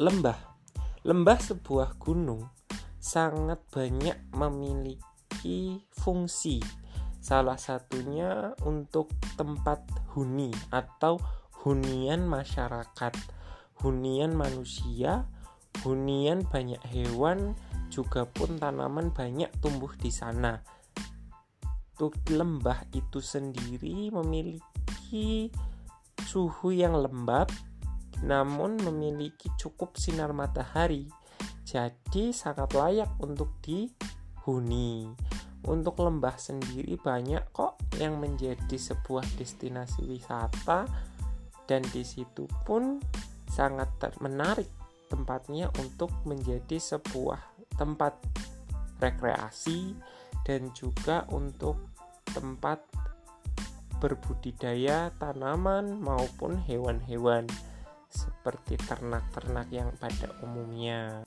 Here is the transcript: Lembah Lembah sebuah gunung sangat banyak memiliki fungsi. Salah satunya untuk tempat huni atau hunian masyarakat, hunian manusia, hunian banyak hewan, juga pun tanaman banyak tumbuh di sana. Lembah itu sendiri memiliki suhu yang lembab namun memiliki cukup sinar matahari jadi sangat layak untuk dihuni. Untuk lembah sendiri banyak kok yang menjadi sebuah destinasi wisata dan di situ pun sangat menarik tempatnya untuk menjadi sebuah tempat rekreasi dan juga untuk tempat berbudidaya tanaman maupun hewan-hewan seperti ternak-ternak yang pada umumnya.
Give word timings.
Lembah 0.00 0.52
Lembah 1.02 1.36
sebuah 1.36 1.98
gunung 1.98 2.48
sangat 3.02 3.58
banyak 3.74 4.14
memiliki 4.32 5.82
fungsi. 5.90 6.62
Salah 7.18 7.58
satunya 7.58 8.54
untuk 8.62 9.10
tempat 9.34 9.82
huni 10.14 10.54
atau 10.70 11.18
hunian 11.66 12.22
masyarakat, 12.24 13.14
hunian 13.82 14.32
manusia, 14.32 15.26
hunian 15.82 16.46
banyak 16.46 16.80
hewan, 16.86 17.58
juga 17.90 18.22
pun 18.22 18.62
tanaman 18.62 19.10
banyak 19.10 19.50
tumbuh 19.58 19.90
di 19.98 20.14
sana. 20.14 20.62
Lembah 22.30 22.86
itu 22.94 23.18
sendiri 23.18 24.08
memiliki 24.14 25.50
suhu 26.22 26.70
yang 26.70 26.94
lembab 26.94 27.50
namun 28.22 28.78
memiliki 28.80 29.50
cukup 29.58 29.98
sinar 29.98 30.30
matahari 30.30 31.10
jadi 31.62 32.34
sangat 32.34 32.74
layak 32.74 33.10
untuk 33.22 33.54
dihuni. 33.62 35.08
Untuk 35.62 36.02
lembah 36.02 36.34
sendiri 36.34 36.98
banyak 36.98 37.54
kok 37.54 37.78
yang 38.02 38.18
menjadi 38.18 38.74
sebuah 38.74 39.22
destinasi 39.38 40.02
wisata 40.10 40.90
dan 41.70 41.86
di 41.94 42.02
situ 42.02 42.50
pun 42.66 42.98
sangat 43.46 43.88
menarik 44.18 44.66
tempatnya 45.06 45.70
untuk 45.78 46.10
menjadi 46.26 46.82
sebuah 46.82 47.38
tempat 47.78 48.18
rekreasi 48.98 49.94
dan 50.42 50.74
juga 50.74 51.30
untuk 51.30 51.78
tempat 52.26 52.82
berbudidaya 54.02 55.14
tanaman 55.22 55.94
maupun 56.02 56.58
hewan-hewan 56.58 57.46
seperti 58.12 58.76
ternak-ternak 58.76 59.72
yang 59.72 59.90
pada 59.96 60.30
umumnya. 60.44 61.24